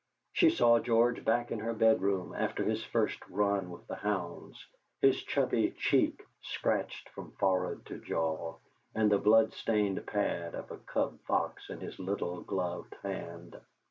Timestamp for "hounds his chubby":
3.97-5.75